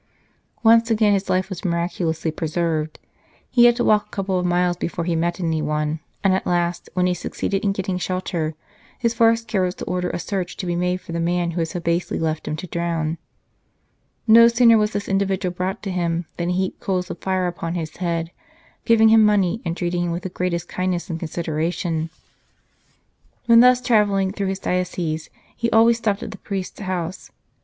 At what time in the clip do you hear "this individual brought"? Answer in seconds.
14.93-15.83